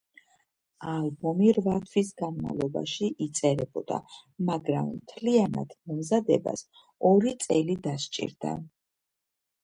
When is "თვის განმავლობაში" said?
1.89-3.09